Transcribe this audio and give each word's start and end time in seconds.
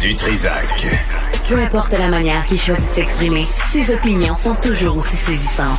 Du 0.00 0.14
Trisac. 0.16 0.86
Peu 1.48 1.58
importe 1.58 1.92
la 1.92 2.08
manière 2.08 2.44
qu'il 2.46 2.58
choisit 2.58 2.88
de 2.88 2.94
s'exprimer, 2.94 3.46
ses 3.68 3.94
opinions 3.94 4.34
sont 4.34 4.54
toujours 4.54 4.96
aussi 4.96 5.16
saisissantes. 5.16 5.78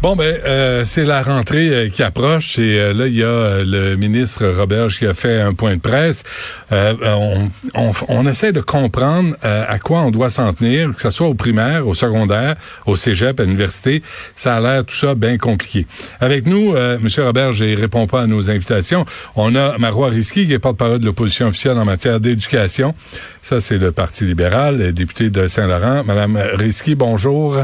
Bon, 0.00 0.14
ben, 0.14 0.38
euh, 0.46 0.84
c'est 0.84 1.04
la 1.04 1.24
rentrée 1.24 1.70
euh, 1.70 1.88
qui 1.88 2.04
approche 2.04 2.56
et 2.60 2.78
euh, 2.78 2.92
là, 2.92 3.08
il 3.08 3.16
y 3.16 3.24
a 3.24 3.64
le 3.64 3.96
ministre 3.96 4.46
Roberge 4.46 4.96
qui 4.96 5.06
a 5.06 5.12
fait 5.12 5.40
un 5.40 5.54
point 5.54 5.74
de 5.74 5.80
presse. 5.80 6.22
On, 6.70 7.50
on, 7.74 7.90
on, 8.06 8.26
essaie 8.28 8.52
de 8.52 8.60
comprendre 8.60 9.34
à 9.42 9.78
quoi 9.80 10.02
on 10.02 10.12
doit 10.12 10.30
s'en 10.30 10.52
tenir, 10.52 10.92
que 10.94 11.00
ce 11.00 11.10
soit 11.10 11.26
au 11.26 11.34
primaire, 11.34 11.88
au 11.88 11.94
secondaire, 11.94 12.54
au 12.86 12.94
cégep, 12.94 13.40
à 13.40 13.42
l'université. 13.42 14.02
Ça 14.36 14.56
a 14.56 14.60
l'air 14.60 14.84
tout 14.84 14.94
ça 14.94 15.16
bien 15.16 15.36
compliqué. 15.36 15.86
Avec 16.20 16.46
nous, 16.46 16.76
M. 16.76 17.06
Roberge, 17.18 17.60
il 17.60 17.74
répond 17.80 18.06
pas 18.06 18.22
à 18.22 18.26
nos 18.26 18.50
invitations. 18.50 19.04
On 19.34 19.56
a 19.56 19.78
Marois 19.78 20.10
Risky, 20.10 20.46
qui 20.46 20.52
est 20.52 20.58
porte-parole 20.58 21.00
de 21.00 21.06
l'opposition 21.06 21.48
officielle 21.48 21.78
en 21.78 21.84
matière 21.84 22.20
d'éducation. 22.20 22.94
Ça, 23.42 23.60
c'est 23.60 23.78
le 23.78 23.90
Parti 23.92 24.24
libéral, 24.24 24.92
député 24.92 25.30
de 25.30 25.46
Saint-Laurent. 25.46 26.04
Madame 26.04 26.36
Risky, 26.36 26.94
bonjour. 26.94 27.56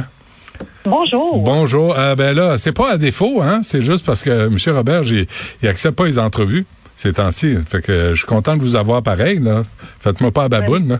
Bonjour. 0.84 1.38
Bonjour. 1.38 1.98
Euh, 1.98 2.14
ben 2.14 2.36
là, 2.36 2.58
c'est 2.58 2.76
pas 2.76 2.92
à 2.92 2.98
défaut, 2.98 3.40
hein. 3.42 3.62
C'est 3.62 3.80
juste 3.80 4.04
parce 4.04 4.22
que 4.22 4.48
M. 4.48 4.76
Robert, 4.76 5.02
il, 5.04 5.68
accepte 5.68 5.96
pas 5.96 6.04
les 6.04 6.18
entrevues 6.18 6.66
ces 6.96 7.14
temps-ci. 7.14 7.56
Fait 7.66 7.82
que 7.82 8.10
je 8.10 8.14
suis 8.14 8.26
content 8.26 8.56
de 8.56 8.60
vous 8.60 8.76
avoir 8.76 9.02
pareil, 9.02 9.38
là. 9.40 9.62
Faites-moi 10.00 10.30
pas 10.30 10.44
à 10.44 10.48
baboune, 10.48 10.88
là. 10.88 10.98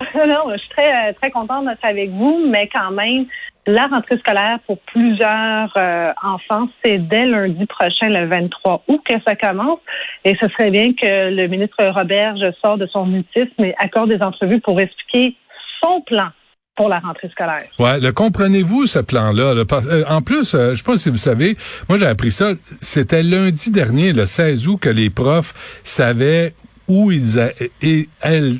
non, 0.26 0.52
je 0.52 0.58
suis 0.58 0.68
très, 0.70 0.90
euh, 0.90 1.12
très 1.14 1.30
contente 1.30 1.66
d'être 1.66 1.84
avec 1.84 2.10
vous, 2.10 2.46
mais 2.48 2.68
quand 2.72 2.90
même, 2.90 3.26
la 3.66 3.86
rentrée 3.86 4.18
scolaire 4.18 4.58
pour 4.66 4.78
plusieurs 4.80 5.72
euh, 5.78 6.12
enfants, 6.22 6.68
c'est 6.84 6.98
dès 6.98 7.24
lundi 7.24 7.64
prochain, 7.66 8.08
le 8.08 8.26
23 8.26 8.84
août, 8.88 9.00
que 9.08 9.14
ça 9.26 9.34
commence. 9.36 9.78
Et 10.24 10.36
ce 10.38 10.48
serait 10.48 10.70
bien 10.70 10.92
que 10.92 11.30
le 11.34 11.46
ministre 11.48 11.82
Robert 11.82 12.34
sorte 12.62 12.80
de 12.80 12.86
son 12.86 13.06
mutisme 13.06 13.64
et 13.64 13.74
accorde 13.78 14.10
des 14.10 14.22
entrevues 14.22 14.60
pour 14.60 14.80
expliquer 14.80 15.36
son 15.82 16.02
plan 16.02 16.28
pour 16.76 16.88
la 16.88 16.98
rentrée 16.98 17.28
scolaire. 17.30 17.62
Ouais, 17.78 18.00
le 18.00 18.12
comprenez-vous 18.12 18.86
ce 18.86 18.98
plan-là 18.98 19.54
euh, 19.54 20.04
En 20.08 20.22
plus, 20.22 20.54
euh, 20.54 20.72
je 20.72 20.78
sais 20.78 20.82
pas 20.82 20.96
si 20.96 21.10
vous 21.10 21.16
savez, 21.16 21.56
moi 21.88 21.98
j'ai 21.98 22.06
appris 22.06 22.32
ça. 22.32 22.52
C'était 22.80 23.22
lundi 23.22 23.70
dernier, 23.70 24.12
le 24.12 24.26
16 24.26 24.68
août, 24.68 24.78
que 24.80 24.88
les 24.88 25.10
profs 25.10 25.80
savaient 25.84 26.52
où 26.86 27.10
ils 27.10 27.38
et 27.80 28.08
elles 28.20 28.58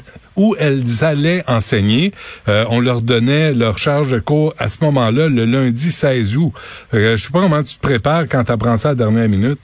allaient 1.03 1.45
enseigner. 1.47 2.13
Euh, 2.49 2.65
on 2.71 2.81
leur 2.81 3.03
donnait 3.03 3.53
leur 3.53 3.77
charge 3.79 4.13
de 4.13 4.19
cours 4.19 4.55
à 4.59 4.69
ce 4.69 4.83
moment-là, 4.83 5.29
le 5.29 5.45
lundi 5.45 5.91
16 5.91 6.37
août. 6.39 6.53
je 6.93 7.17
sais 7.17 7.31
pas 7.31 7.41
comment 7.41 7.63
tu 7.63 7.77
te 7.77 7.81
prépares 7.81 8.25
quand 8.31 8.45
tu 8.45 8.53
apprends 8.53 8.77
ça 8.77 8.91
à 8.91 8.93
la 8.93 8.97
dernière 8.97 9.29
minute 9.29 9.59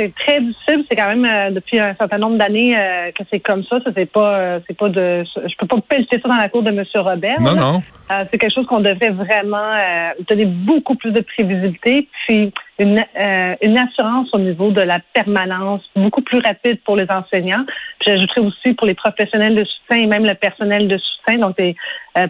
c'est 0.00 0.14
très 0.14 0.40
difficile. 0.40 0.84
C'est 0.90 0.96
quand 0.96 1.08
même 1.08 1.24
euh, 1.24 1.50
depuis 1.50 1.78
un 1.78 1.94
certain 1.94 2.18
nombre 2.18 2.38
d'années 2.38 2.76
euh, 2.76 3.10
que 3.12 3.22
c'est 3.30 3.40
comme 3.40 3.64
ça. 3.64 3.78
C'est 3.94 4.10
pas, 4.10 4.38
euh, 4.38 4.60
c'est 4.66 4.76
pas 4.76 4.88
de, 4.88 5.24
je 5.24 5.56
peux 5.58 5.66
pas 5.66 5.76
pelleter 5.86 6.18
ça 6.20 6.28
dans 6.28 6.36
la 6.36 6.48
cour 6.48 6.62
de 6.62 6.70
M. 6.70 6.84
Robert. 6.94 7.40
Non, 7.40 7.54
non. 7.54 7.82
c'est 8.08 8.38
quelque 8.38 8.54
chose 8.54 8.66
qu'on 8.66 8.80
devrait 8.80 9.10
vraiment 9.10 9.76
donner 10.28 10.46
beaucoup 10.46 10.94
plus 10.94 11.12
de 11.12 11.20
prévisibilité, 11.20 12.08
puis 12.26 12.52
une, 12.78 13.04
une 13.62 13.78
assurance 13.78 14.28
au 14.32 14.38
niveau 14.38 14.70
de 14.70 14.80
la 14.80 14.98
permanence 15.12 15.82
beaucoup 15.94 16.22
plus 16.22 16.40
rapide 16.40 16.80
pour 16.84 16.96
les 16.96 17.06
enseignants. 17.10 17.64
Puis 18.00 18.10
j'ajouterais 18.10 18.40
aussi 18.40 18.74
pour 18.74 18.86
les 18.86 18.94
professionnels 18.94 19.54
de 19.54 19.64
soutien 19.64 20.04
et 20.04 20.06
même 20.06 20.24
le 20.24 20.34
personnel 20.34 20.88
de 20.88 20.98
soutien. 20.98 21.38
Donc, 21.38 21.56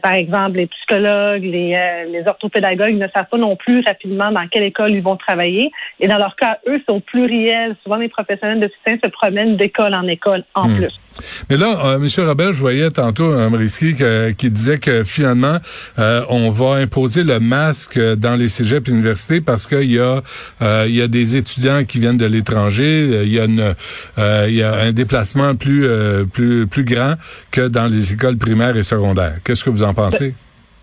par 0.03 0.13
exemple, 0.13 0.59
les 0.59 0.67
psychologues, 0.67 1.43
les, 1.43 2.07
les 2.11 2.23
orthopédagogues 2.27 2.97
ne 2.97 3.09
savent 3.09 3.29
pas 3.31 3.39
non 3.39 3.57
plus 3.57 3.83
rapidement 3.85 4.31
dans 4.31 4.47
quelle 4.49 4.65
école 4.65 4.93
ils 4.93 5.03
vont 5.03 5.17
travailler. 5.17 5.71
Et 6.01 6.09
dans 6.09 6.19
leur 6.19 6.37
cas, 6.37 6.59
eux, 6.67 6.81
c'est 6.87 6.95
au 6.95 7.01
pluriel 7.01 7.77
souvent 7.83 7.97
les 7.97 8.09
professionnels 8.09 8.61
de 8.61 8.69
soutien 8.69 8.99
se 9.03 9.09
promènent 9.11 9.57
d'école 9.57 9.95
en 9.95 10.07
école 10.07 10.45
en 10.55 10.69
hmm. 10.69 10.77
plus. 10.77 11.01
Mais 11.49 11.57
là, 11.57 11.77
euh, 11.85 11.97
M. 11.97 12.27
Robert, 12.27 12.53
je 12.53 12.61
voyais 12.61 12.91
tantôt 12.91 13.33
un 13.33 13.55
risque 13.57 13.95
qui 14.37 14.51
disait 14.51 14.79
que 14.79 15.05
finalement, 15.05 15.59
euh, 15.99 16.23
on 16.29 16.51
va 16.51 16.77
imposer 16.77 17.25
le 17.25 17.41
masque 17.41 17.99
dans 18.17 18.37
les 18.37 18.49
cégeps 18.49 18.89
et 18.89 18.93
universités 18.93 19.41
parce 19.41 19.67
qu'il 19.67 19.91
y 19.91 19.99
a 19.99 20.23
euh, 20.63 20.87
il 20.89 20.95
y 20.95 21.03
a 21.03 21.09
des 21.09 21.37
étudiants 21.37 21.85
qui 21.85 21.99
viennent 21.99 22.17
de 22.17 22.27
l'étranger, 22.27 23.23
il 23.25 23.33
y 23.33 23.41
a 23.41 23.45
une 23.45 23.75
il 24.19 24.55
y 24.55 24.63
a 24.63 24.75
un 24.81 24.93
déplacement 24.93 25.55
plus 25.55 25.87
plus 26.33 26.67
plus 26.67 26.85
grand 26.85 27.15
que 27.51 27.69
dans 27.69 27.87
les 27.87 28.13
écoles 28.13 28.37
primaires 28.39 28.77
et 28.77 28.83
secondaires. 28.83 29.39
Qu'est-ce 29.45 29.65
que 29.65 29.70
vous 29.71 29.83
en 29.83 29.95
pensez? 29.95 30.35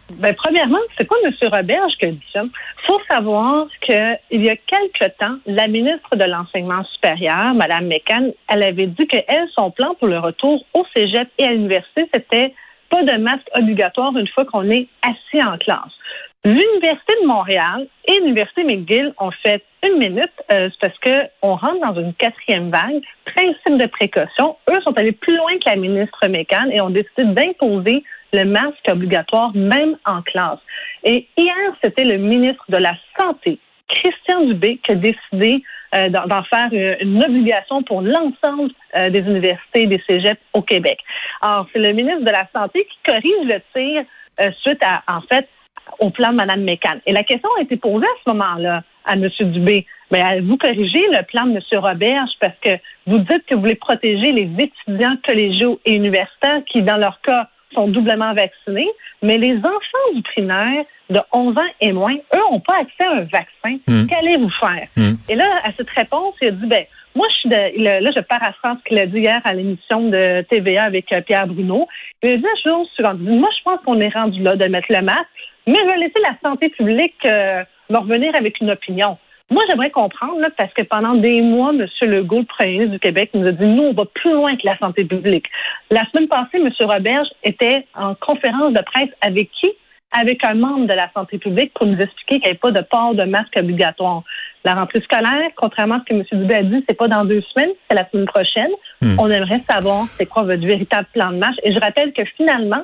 Ben, 0.09 0.33
premièrement, 0.35 0.79
c'est 0.97 1.07
pas 1.07 1.15
M. 1.23 1.33
Roberge 1.51 1.93
qui 1.99 2.07
dit 2.07 2.25
ça. 2.31 2.43
faut 2.85 2.99
savoir 3.11 3.67
qu'il 3.81 4.41
y 4.41 4.49
a 4.49 4.55
quelque 4.55 5.09
temps, 5.19 5.35
la 5.45 5.67
ministre 5.67 6.15
de 6.15 6.23
l'Enseignement 6.23 6.83
supérieur, 6.85 7.53
Mme 7.53 7.87
McCann, 7.87 8.31
elle 8.47 8.63
avait 8.63 8.87
dit 8.87 9.05
que 9.07 9.17
elle, 9.27 9.47
son 9.57 9.69
plan 9.69 9.95
pour 9.95 10.07
le 10.07 10.19
retour 10.19 10.63
au 10.73 10.85
cégep 10.95 11.27
et 11.37 11.43
à 11.43 11.51
l'université, 11.51 12.09
c'était 12.13 12.53
pas 12.89 13.03
de 13.03 13.17
masque 13.17 13.47
obligatoire 13.55 14.15
une 14.15 14.29
fois 14.29 14.45
qu'on 14.45 14.69
est 14.69 14.87
assis 15.01 15.43
en 15.43 15.57
classe. 15.57 15.91
L'Université 16.45 17.13
de 17.21 17.27
Montréal 17.27 17.87
et 18.05 18.19
l'Université 18.19 18.63
McGill 18.63 19.13
ont 19.17 19.31
fait 19.43 19.61
une 19.85 19.97
minute 19.97 20.31
euh, 20.53 20.69
parce 20.79 20.97
que 20.99 21.25
on 21.41 21.55
rentre 21.55 21.81
dans 21.81 21.99
une 21.99 22.13
quatrième 22.13 22.69
vague. 22.69 23.01
Principe 23.25 23.77
de 23.77 23.85
précaution. 23.87 24.55
Eux 24.71 24.79
sont 24.81 24.97
allés 24.97 25.11
plus 25.11 25.35
loin 25.35 25.51
que 25.55 25.69
la 25.69 25.75
ministre 25.75 26.25
McCann 26.27 26.71
et 26.71 26.79
ont 26.79 26.89
décidé 26.89 27.25
d'imposer 27.25 28.03
le 28.33 28.43
masque 28.45 28.85
obligatoire 28.89 29.51
même 29.55 29.97
en 30.05 30.21
classe. 30.21 30.59
Et 31.03 31.27
hier, 31.37 31.55
c'était 31.83 32.05
le 32.05 32.17
ministre 32.17 32.63
de 32.69 32.77
la 32.77 32.93
Santé, 33.19 33.59
Christian 33.87 34.45
Dubé, 34.45 34.79
qui 34.83 34.91
a 34.91 34.95
décidé 34.95 35.63
euh, 35.95 36.09
d'en 36.09 36.43
faire 36.43 36.69
une 36.71 37.23
obligation 37.23 37.83
pour 37.83 38.01
l'ensemble 38.01 38.71
euh, 38.95 39.09
des 39.09 39.19
universités 39.19 39.85
des 39.85 40.01
cégeps 40.05 40.41
au 40.53 40.61
Québec. 40.61 40.99
Alors, 41.41 41.67
c'est 41.71 41.79
le 41.79 41.93
ministre 41.93 42.23
de 42.23 42.31
la 42.31 42.47
Santé 42.53 42.85
qui 42.85 42.97
corrige 43.05 43.45
le 43.45 43.61
tir 43.73 44.03
suite 44.61 44.83
à, 44.83 45.01
en 45.07 45.21
fait, 45.21 45.47
au 45.99 46.09
plan 46.09 46.29
de 46.29 46.35
Mme 46.35 46.61
Mécan. 46.61 46.97
Et 47.05 47.11
la 47.11 47.23
question 47.23 47.49
a 47.57 47.61
été 47.61 47.77
posée 47.77 48.05
à 48.05 48.19
ce 48.23 48.33
moment-là 48.33 48.83
à 49.05 49.13
M. 49.13 49.29
Dubé. 49.39 49.85
Mais 50.11 50.39
vous 50.41 50.57
corrigez 50.57 51.05
le 51.11 51.23
plan 51.23 51.45
de 51.45 51.57
M. 51.57 51.79
Roberge 51.79 52.29
parce 52.39 52.57
que 52.61 52.77
vous 53.07 53.17
dites 53.17 53.45
que 53.45 53.55
vous 53.55 53.61
voulez 53.61 53.75
protéger 53.75 54.31
les 54.31 54.49
étudiants 54.59 55.17
collégiaux 55.25 55.79
et 55.85 55.95
universitaires 55.95 56.61
qui, 56.71 56.81
dans 56.81 56.97
leur 56.97 57.19
cas, 57.21 57.49
sont 57.73 57.87
doublement 57.87 58.33
vaccinés, 58.33 58.89
mais 59.21 59.37
les 59.37 59.57
enfants 59.57 60.13
du 60.15 60.21
primaire 60.23 60.85
de 61.09 61.19
11 61.31 61.57
ans 61.57 61.71
et 61.81 61.91
moins, 61.91 62.15
eux, 62.15 62.39
n'ont 62.51 62.59
pas 62.59 62.79
accès 62.81 63.03
à 63.03 63.11
un 63.11 63.21
vaccin. 63.21 63.77
Hmm. 63.87 64.07
Qu'allez-vous 64.07 64.51
faire? 64.59 64.87
Hmm. 64.95 65.15
Et 65.29 65.35
là, 65.35 65.45
à 65.63 65.71
cette 65.77 65.89
réponse, 65.89 66.35
il 66.41 66.49
a 66.49 66.51
dit, 66.51 66.65
ben, 66.65 66.83
moi, 67.15 67.27
je 67.31 67.37
suis 67.39 67.49
de, 67.49 68.03
là, 68.03 68.11
je 68.15 68.21
paraphrase 68.21 68.77
ce 68.79 68.83
qu'il 68.89 68.99
a 68.99 69.05
dit 69.05 69.19
hier 69.19 69.41
à 69.43 69.53
l'émission 69.53 70.09
de 70.09 70.41
TVA 70.49 70.83
avec 70.83 71.11
euh, 71.11 71.21
Pierre 71.21 71.47
Bruno. 71.47 71.87
Il 72.23 72.29
a 72.29 72.37
dit 72.37 72.43
la 72.43 72.61
chose 72.63 72.87
suivante. 72.93 73.19
Moi, 73.19 73.49
je 73.57 73.63
pense 73.63 73.79
qu'on 73.83 73.99
est 73.99 74.13
rendu 74.13 74.41
là 74.43 74.55
de 74.55 74.65
mettre 74.65 74.87
le 74.89 75.01
masque. 75.01 75.25
Mais 75.65 75.75
je 75.81 75.85
vais 75.85 75.97
laisser 75.97 76.19
la 76.21 76.37
santé 76.47 76.69
publique 76.69 77.15
euh, 77.25 77.63
me 77.89 77.97
revenir 77.97 78.33
avec 78.35 78.59
une 78.61 78.71
opinion. 78.71 79.17
Moi, 79.49 79.63
j'aimerais 79.69 79.91
comprendre, 79.91 80.39
là, 80.39 80.49
parce 80.57 80.73
que 80.73 80.83
pendant 80.83 81.15
des 81.15 81.41
mois, 81.41 81.71
M. 81.71 81.87
Legault, 82.01 82.39
le 82.39 82.45
premier 82.45 82.71
ministre 82.71 82.93
du 82.93 82.99
Québec, 82.99 83.29
nous 83.33 83.47
a 83.47 83.51
dit, 83.51 83.67
nous, 83.67 83.83
on 83.83 83.93
va 83.93 84.03
plus 84.05 84.33
loin 84.33 84.55
que 84.57 84.65
la 84.65 84.77
santé 84.77 85.05
publique. 85.05 85.45
La 85.89 86.03
semaine 86.09 86.27
passée, 86.27 86.57
M. 86.57 86.69
Roberge 86.81 87.27
était 87.43 87.87
en 87.95 88.13
conférence 88.15 88.73
de 88.73 88.81
presse 88.81 89.09
avec 89.21 89.49
qui? 89.51 89.71
Avec 90.11 90.43
un 90.43 90.53
membre 90.53 90.87
de 90.87 90.93
la 90.93 91.09
santé 91.13 91.37
publique 91.37 91.73
pour 91.73 91.85
nous 91.85 91.99
expliquer 91.99 92.35
qu'il 92.35 92.43
n'y 92.43 92.47
avait 92.47 92.57
pas 92.57 92.71
de 92.71 92.81
port 92.81 93.13
de 93.13 93.23
masque 93.23 93.55
obligatoire. 93.57 94.23
La 94.65 94.73
rentrée 94.73 95.01
scolaire, 95.01 95.49
contrairement 95.55 95.95
à 95.95 95.99
ce 95.99 96.05
que 96.05 96.13
M. 96.13 96.23
Dubé 96.41 96.55
a 96.55 96.63
dit, 96.63 96.83
c'est 96.87 96.97
pas 96.97 97.07
dans 97.07 97.23
deux 97.23 97.41
semaines, 97.53 97.71
c'est 97.89 97.95
la 97.95 98.09
semaine 98.09 98.25
prochaine. 98.25 98.71
Hmm. 99.01 99.17
On 99.19 99.29
aimerait 99.29 99.63
savoir 99.69 100.05
c'est 100.17 100.25
quoi 100.25 100.43
votre 100.43 100.65
véritable 100.65 101.07
plan 101.13 101.31
de 101.31 101.37
marche. 101.37 101.57
Et 101.63 101.73
je 101.73 101.79
rappelle 101.79 102.11
que 102.13 102.23
finalement, 102.35 102.83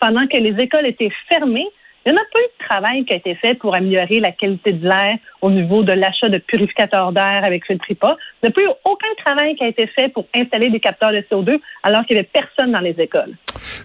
pendant 0.00 0.26
que 0.26 0.36
les 0.36 0.54
écoles 0.62 0.86
étaient 0.86 1.12
fermées, 1.28 1.68
il 2.06 2.12
n'y 2.12 2.18
a 2.18 2.22
pas 2.32 2.38
eu 2.38 2.42
de 2.42 2.66
travail 2.68 3.04
qui 3.04 3.12
a 3.12 3.16
été 3.16 3.34
fait 3.34 3.54
pour 3.54 3.74
améliorer 3.74 4.20
la 4.20 4.32
qualité 4.32 4.72
de 4.72 4.86
l'air 4.86 5.18
au 5.42 5.50
niveau 5.50 5.82
de 5.82 5.92
l'achat 5.92 6.28
de 6.28 6.38
purificateurs 6.38 7.12
d'air 7.12 7.42
avec 7.44 7.66
Filtripa. 7.66 8.16
Il 8.42 8.48
n'y 8.48 8.64
a 8.64 8.66
eu 8.68 8.72
aucun 8.84 9.24
travail 9.24 9.54
qui 9.56 9.64
a 9.64 9.68
été 9.68 9.86
fait 9.86 10.08
pour 10.08 10.26
installer 10.34 10.70
des 10.70 10.80
capteurs 10.80 11.12
de 11.12 11.24
CO2 11.30 11.60
alors 11.82 12.04
qu'il 12.06 12.16
n'y 12.16 12.20
avait 12.20 12.30
personne 12.32 12.72
dans 12.72 12.80
les 12.80 12.94
écoles. 12.98 13.34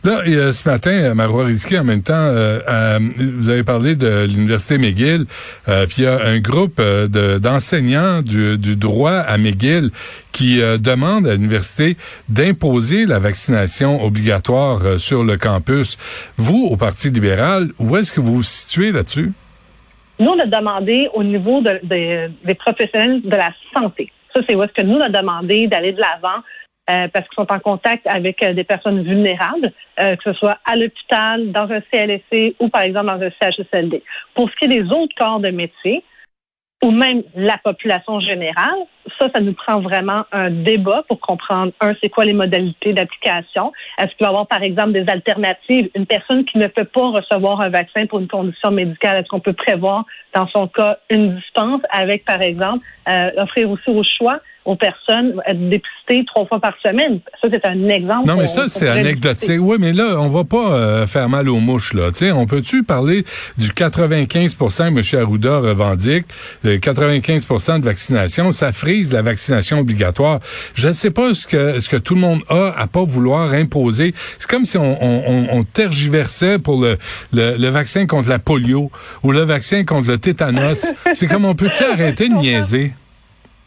Là, 0.03 0.21
ce 0.51 0.69
matin, 0.69 0.91
euh, 0.91 1.15
Marois 1.15 1.45
Risky, 1.45 1.77
en 1.77 1.83
même 1.83 2.03
temps, 2.03 2.13
euh, 2.13 2.59
euh, 2.69 2.99
vous 3.17 3.49
avez 3.49 3.63
parlé 3.63 3.95
de 3.95 4.25
l'Université 4.25 4.77
McGill, 4.77 5.25
puis 5.65 5.95
il 5.99 6.03
y 6.03 6.07
a 6.07 6.25
un 6.25 6.39
groupe 6.39 6.81
d'enseignants 7.41 8.21
du, 8.21 8.57
du, 8.57 8.75
droit 8.75 9.11
à 9.11 9.37
McGill 9.37 9.89
qui 10.31 10.59
demande 10.79 11.27
à 11.27 11.33
l'université 11.33 11.97
d'imposer 12.27 13.05
la 13.05 13.19
vaccination 13.19 14.03
obligatoire 14.03 14.99
sur 14.99 15.23
le 15.23 15.37
campus. 15.37 15.97
Vous, 16.37 16.67
au 16.69 16.75
Parti 16.75 17.09
libéral, 17.09 17.69
où 17.79 17.95
est-ce 18.05 18.13
que 18.13 18.21
vous 18.21 18.35
vous 18.35 18.43
situez 18.43 18.91
là-dessus? 18.91 19.31
Nous, 20.19 20.29
on 20.29 20.39
a 20.39 20.45
demandé 20.45 21.09
au 21.13 21.23
niveau 21.23 21.61
des 21.61 22.55
professionnels 22.59 23.21
de 23.21 23.35
la 23.35 23.51
santé. 23.75 24.11
Ça, 24.33 24.41
c'est 24.47 24.55
où 24.55 24.63
est-ce 24.63 24.73
que 24.73 24.83
nous, 24.83 24.95
on 24.95 25.01
a 25.01 25.09
demandé 25.09 25.67
d'aller 25.67 25.91
de 25.91 25.99
l'avant 25.99 26.41
euh, 26.87 27.07
parce 27.11 27.27
qu'ils 27.27 27.35
sont 27.35 27.51
en 27.51 27.59
contact 27.59 28.05
avec 28.05 28.43
euh, 28.43 28.53
des 28.53 28.63
personnes 28.63 29.01
vulnérables, 29.01 29.71
euh, 29.99 30.15
que 30.17 30.23
ce 30.23 30.33
soit 30.33 30.59
à 30.65 30.75
l'hôpital, 30.75 31.51
dans 31.51 31.67
un 31.71 31.81
CLSC 31.91 32.55
ou 32.59 32.69
par 32.69 32.83
exemple 32.83 33.07
dans 33.07 33.25
un 33.25 33.31
CHSLD. 33.41 34.03
Pour 34.35 34.47
ce 34.51 34.55
qui 34.55 34.65
est 34.65 34.83
des 34.83 34.87
autres 34.91 35.15
corps 35.17 35.39
de 35.39 35.49
métier, 35.49 36.03
ou 36.83 36.91
même 36.91 37.23
la 37.33 37.57
population 37.57 38.19
générale, 38.19 38.85
ça, 39.19 39.29
ça 39.31 39.39
nous 39.39 39.53
prend 39.53 39.81
vraiment 39.81 40.23
un 40.31 40.49
débat 40.49 41.03
pour 41.07 41.19
comprendre, 41.19 41.71
un, 41.81 41.93
c'est 42.01 42.09
quoi 42.09 42.25
les 42.25 42.33
modalités 42.33 42.93
d'application? 42.93 43.71
Est-ce 43.97 44.09
qu'il 44.15 44.21
va 44.21 44.27
y 44.27 44.29
avoir, 44.29 44.47
par 44.47 44.63
exemple, 44.63 44.93
des 44.93 45.05
alternatives? 45.07 45.89
Une 45.95 46.05
personne 46.05 46.45
qui 46.45 46.57
ne 46.57 46.67
peut 46.67 46.85
pas 46.85 47.09
recevoir 47.09 47.61
un 47.61 47.69
vaccin 47.69 48.05
pour 48.07 48.19
une 48.19 48.27
condition 48.27 48.71
médicale, 48.71 49.17
est-ce 49.17 49.29
qu'on 49.29 49.39
peut 49.39 49.53
prévoir, 49.53 50.05
dans 50.33 50.47
son 50.47 50.67
cas, 50.67 50.97
une 51.09 51.35
dispense 51.35 51.81
avec, 51.91 52.25
par 52.25 52.41
exemple, 52.41 52.85
euh, 53.09 53.29
offrir 53.37 53.69
aussi 53.69 53.89
au 53.89 54.03
choix 54.17 54.39
aux 54.65 54.75
personnes 54.75 55.39
être 55.45 55.69
dépistées 55.69 56.25
trois 56.25 56.45
fois 56.47 56.59
par 56.59 56.73
semaine? 56.83 57.19
Ça, 57.41 57.47
c'est 57.51 57.65
un 57.65 57.87
exemple. 57.87 58.27
Non, 58.27 58.35
mais 58.35 58.47
ça, 58.47 58.67
c'est 58.67 58.89
anecdotique. 58.89 59.59
Oui, 59.59 59.77
mais 59.79 59.93
là, 59.93 60.15
on 60.19 60.27
va 60.27 60.43
pas 60.43 60.73
euh, 60.73 61.07
faire 61.07 61.29
mal 61.29 61.47
aux 61.49 61.59
mouches, 61.59 61.93
là. 61.93 62.11
sais, 62.11 62.31
on 62.31 62.45
peut-tu 62.47 62.83
parler 62.83 63.23
du 63.57 63.67
95% 63.69 64.57
que 64.57 65.17
M. 65.17 65.21
Arruda 65.21 65.59
revendique, 65.59 66.25
le 66.63 66.77
95% 66.77 67.79
de 67.79 67.85
vaccination, 67.85 68.51
ça 68.51 68.71
la 69.03 69.21
vaccination 69.21 69.79
obligatoire. 69.79 70.39
Je 70.73 70.87
ne 70.87 70.93
sais 70.93 71.11
pas 71.11 71.33
ce 71.33 71.47
que 71.47 71.79
ce 71.79 71.89
que 71.89 71.97
tout 71.97 72.15
le 72.15 72.21
monde 72.21 72.41
a 72.49 72.73
à 72.77 72.87
pas 72.87 73.03
vouloir 73.03 73.51
imposer. 73.53 74.13
C'est 74.37 74.49
comme 74.49 74.65
si 74.65 74.77
on, 74.77 74.97
on, 75.01 75.47
on, 75.51 75.63
tergiversait 75.63 76.59
pour 76.59 76.81
le, 76.81 76.97
le, 77.33 77.57
le, 77.57 77.67
vaccin 77.69 78.05
contre 78.05 78.29
la 78.29 78.39
polio 78.39 78.91
ou 79.23 79.31
le 79.31 79.41
vaccin 79.41 79.83
contre 79.83 80.09
le 80.09 80.17
tétanos. 80.17 80.93
c'est 81.13 81.27
comme 81.27 81.45
on 81.45 81.55
peut-tu 81.55 81.83
arrêter 81.83 82.29
de 82.29 82.35
niaiser? 82.35 82.93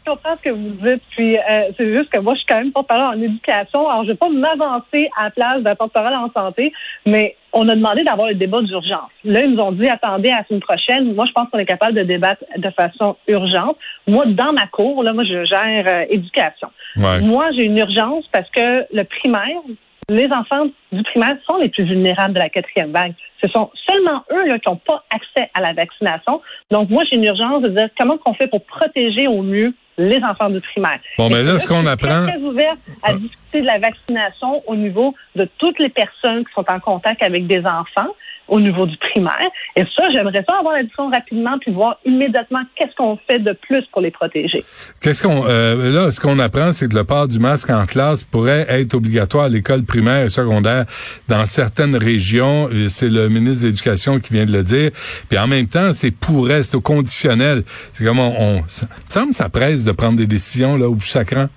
Je 0.05 0.11
comprends 0.11 0.33
ce 0.33 0.41
que 0.41 0.49
vous 0.49 0.87
dites, 0.87 1.03
puis 1.11 1.37
euh, 1.37 1.71
c'est 1.77 1.95
juste 1.95 2.09
que 2.09 2.19
moi, 2.19 2.33
je 2.33 2.39
suis 2.39 2.47
quand 2.47 2.57
même 2.57 2.71
porte-parole 2.71 3.17
en 3.17 3.21
éducation. 3.21 3.87
Alors, 3.87 4.03
je 4.05 4.11
vais 4.11 4.17
pas 4.17 4.29
m'avancer 4.29 5.07
à 5.15 5.25
la 5.25 5.31
place 5.31 5.61
d'un 5.61 5.75
porte-parole 5.75 6.13
en 6.15 6.31
santé, 6.31 6.73
mais 7.05 7.35
on 7.53 7.67
a 7.67 7.75
demandé 7.75 8.03
d'avoir 8.03 8.27
le 8.27 8.35
débat 8.35 8.61
d'urgence. 8.61 9.09
Là, 9.23 9.41
ils 9.41 9.51
nous 9.51 9.61
ont 9.61 9.71
dit 9.71 9.87
attendez 9.87 10.29
à 10.29 10.37
la 10.37 10.45
semaine 10.45 10.61
prochaine. 10.61 11.13
Moi, 11.13 11.25
je 11.27 11.31
pense 11.31 11.49
qu'on 11.49 11.59
est 11.59 11.65
capable 11.65 11.93
de 11.93 12.03
débattre 12.03 12.43
de 12.57 12.69
façon 12.71 13.15
urgente. 13.27 13.77
Moi, 14.07 14.25
dans 14.27 14.53
ma 14.53 14.67
cour, 14.67 15.03
là, 15.03 15.13
moi, 15.13 15.23
je 15.23 15.45
gère 15.45 15.85
euh, 15.87 16.05
éducation. 16.09 16.69
Moi, 16.95 17.51
j'ai 17.55 17.65
une 17.65 17.77
urgence 17.77 18.25
parce 18.31 18.49
que 18.51 18.85
le 18.93 19.03
primaire, 19.03 19.61
les 20.09 20.31
enfants 20.31 20.65
du 20.91 21.03
primaire 21.03 21.37
sont 21.47 21.57
les 21.57 21.69
plus 21.69 21.83
vulnérables 21.83 22.33
de 22.33 22.39
la 22.39 22.49
quatrième 22.49 22.91
vague. 22.91 23.13
Ce 23.43 23.49
sont 23.49 23.69
seulement 23.87 24.23
eux 24.31 24.47
là, 24.47 24.59
qui 24.59 24.69
n'ont 24.69 24.77
pas 24.77 25.03
accès 25.13 25.49
à 25.53 25.61
la 25.61 25.73
vaccination. 25.73 26.41
Donc, 26.71 26.89
moi, 26.89 27.03
j'ai 27.09 27.17
une 27.17 27.25
urgence 27.25 27.61
de 27.61 27.69
dire 27.69 27.89
comment 27.97 28.17
on 28.25 28.33
fait 28.33 28.47
pour 28.47 28.63
protéger 28.65 29.27
au 29.27 29.41
mieux 29.41 29.73
les 29.99 30.23
enfants 30.23 30.49
du 30.49 30.61
primaire. 30.61 30.99
Bon, 31.17 31.29
mais 31.29 31.43
ben 31.43 31.47
là, 31.47 31.59
ce 31.59 31.67
qu'on 31.67 31.85
apprend... 31.85 32.25
Je 32.25 32.31
suis 32.31 32.39
très 32.39 32.41
ouverte 32.41 32.79
à 33.03 33.13
discuter 33.13 33.61
de 33.61 33.65
la 33.65 33.79
vaccination 33.79 34.63
au 34.65 34.75
niveau 34.75 35.13
de 35.35 35.47
toutes 35.57 35.77
les 35.79 35.89
personnes 35.89 36.45
qui 36.45 36.53
sont 36.53 36.65
en 36.69 36.79
contact 36.79 37.21
avec 37.21 37.45
des 37.47 37.59
enfants 37.59 38.15
au 38.49 38.59
niveau 38.59 38.85
du 38.85 38.97
primaire. 38.97 39.49
Et 39.75 39.83
ça, 39.95 40.09
j'aimerais 40.13 40.43
pas 40.43 40.59
avoir 40.59 40.73
la 40.73 40.83
discussion 40.83 41.09
rapidement 41.09 41.57
puis 41.59 41.71
voir 41.71 41.97
immédiatement 42.05 42.61
qu'est-ce 42.75 42.95
qu'on 42.95 43.17
fait 43.29 43.39
de 43.39 43.53
plus 43.53 43.85
pour 43.91 44.01
les 44.01 44.11
protéger. 44.11 44.63
Qu'est-ce 45.01 45.23
qu'on 45.23 45.45
euh, 45.47 45.93
là, 45.93 46.11
ce 46.11 46.19
qu'on 46.19 46.39
apprend, 46.39 46.71
c'est 46.71 46.89
que 46.89 46.95
le 46.95 47.03
port 47.03 47.27
du 47.27 47.39
masque 47.39 47.69
en 47.69 47.85
classe 47.85 48.23
pourrait 48.23 48.65
être 48.69 48.93
obligatoire 48.93 49.45
à 49.45 49.49
l'école 49.49 49.83
primaire 49.83 50.23
et 50.25 50.29
secondaire 50.29 50.85
dans 51.27 51.45
certaines 51.45 51.95
régions. 51.95 52.69
C'est 52.87 53.09
le 53.09 53.29
ministre 53.29 53.63
de 53.63 53.67
l'Éducation 53.69 54.19
qui 54.19 54.33
vient 54.33 54.45
de 54.45 54.51
le 54.51 54.63
dire. 54.63 54.91
Puis 55.29 55.37
en 55.37 55.47
même 55.47 55.67
temps, 55.67 55.93
c'est 55.93 56.11
pourrait, 56.11 56.63
c'est 56.63 56.75
au 56.75 56.81
conditionnel. 56.81 57.63
C'est 57.93 58.03
comme 58.03 58.19
on, 58.19 58.33
on 58.39 58.63
ça 58.67 58.85
me 58.85 59.09
semble 59.09 59.33
ça 59.33 59.49
presse 59.49 59.85
de 59.85 59.91
prendre 59.91 60.17
des 60.17 60.27
décisions 60.27 60.77
là 60.77 60.89
où 60.89 60.99
ça 61.01 61.25
craint. 61.25 61.49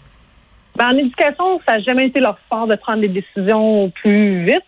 Ben, 0.77 0.87
en 0.87 0.97
éducation, 0.97 1.61
ça 1.67 1.75
n'a 1.75 1.81
jamais 1.81 2.07
été 2.07 2.21
leur 2.21 2.39
sport 2.47 2.67
de 2.67 2.77
prendre 2.77 3.03
des 3.03 3.09
décisions 3.09 3.91
plus 3.91 4.45
vite. 4.45 4.63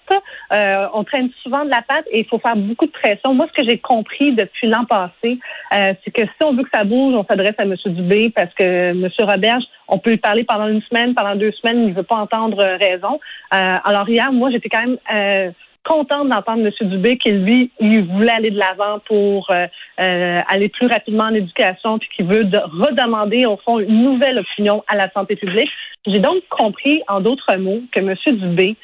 Euh, 0.53 0.87
on 0.93 1.03
traîne 1.03 1.31
souvent 1.43 1.65
de 1.65 1.71
la 1.71 1.81
patte 1.81 2.05
et 2.11 2.21
il 2.21 2.27
faut 2.27 2.39
faire 2.39 2.57
beaucoup 2.57 2.85
de 2.85 2.91
pression. 2.91 3.33
Moi, 3.33 3.47
ce 3.49 3.63
que 3.63 3.69
j'ai 3.69 3.79
compris 3.79 4.33
depuis 4.33 4.69
l'an 4.69 4.85
passé, 4.85 5.39
euh, 5.73 5.95
c'est 6.05 6.11
que 6.11 6.23
si 6.23 6.45
on 6.45 6.55
veut 6.55 6.63
que 6.63 6.69
ça 6.75 6.85
bouge, 6.85 7.15
on 7.15 7.25
s'adresse 7.25 7.55
à 7.57 7.63
M. 7.63 7.75
Dubé 7.87 8.31
parce 8.35 8.53
que 8.55 8.91
M. 8.91 9.09
Roberge, 9.21 9.65
on 9.89 9.99
peut 9.99 10.11
lui 10.11 10.19
parler 10.19 10.45
pendant 10.45 10.69
une 10.69 10.83
semaine, 10.83 11.15
pendant 11.15 11.37
deux 11.37 11.53
semaines, 11.53 11.85
il 11.85 11.89
ne 11.89 11.95
veut 11.95 12.03
pas 12.03 12.17
entendre 12.17 12.63
raison. 12.63 13.19
Euh, 13.55 13.77
alors 13.85 14.09
hier, 14.09 14.31
moi, 14.31 14.51
j'étais 14.51 14.69
quand 14.69 14.83
même 14.83 15.55
contente 15.85 16.29
d'entendre 16.29 16.67
M. 16.67 16.89
Dubé 16.89 17.19
qu'il 17.19 17.45
lui, 17.45 17.71
il 17.79 18.05
voulait 18.05 18.33
aller 18.33 18.51
de 18.51 18.59
l'avant 18.59 18.99
pour 19.07 19.51
euh, 19.51 19.67
euh, 20.01 20.39
aller 20.49 20.69
plus 20.69 20.87
rapidement 20.87 21.25
en 21.25 21.35
éducation, 21.35 21.99
puis 21.99 22.09
qu'il 22.17 22.27
veut 22.27 22.45
redemander, 22.45 23.47
au 23.47 23.57
fond, 23.59 23.79
une 23.79 24.03
nouvelle 24.03 24.39
opinion 24.39 24.83
à 24.89 24.97
la 24.97 25.11
santé 25.13 25.37
publique. 25.37 25.71
J'ai 26.07 26.19
donc 26.19 26.43
compris, 26.49 27.03
en 27.09 27.21
d'autres 27.21 27.57
mots, 27.57 27.83
que 27.93 28.01
M. 28.01 28.15
Dubé, 28.27 28.77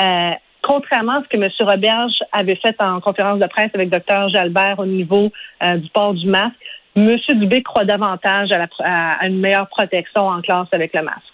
euh, 0.00 0.30
contrairement 0.62 1.18
à 1.18 1.22
ce 1.22 1.28
que 1.28 1.42
M. 1.42 1.50
Roberge 1.60 2.14
avait 2.32 2.56
fait 2.56 2.76
en 2.80 3.00
conférence 3.00 3.38
de 3.38 3.46
presse 3.46 3.70
avec 3.74 3.90
Dr. 3.90 4.28
Jalbert 4.30 4.78
au 4.78 4.86
niveau 4.86 5.30
du 5.62 5.88
port 5.90 6.14
du 6.14 6.26
masque, 6.26 6.54
M. 6.96 7.16
Dubé 7.28 7.62
croit 7.62 7.84
davantage 7.84 8.50
à 8.52 9.26
une 9.26 9.40
meilleure 9.40 9.68
protection 9.68 10.28
en 10.28 10.40
classe 10.40 10.68
avec 10.72 10.94
le 10.94 11.02
masque. 11.02 11.33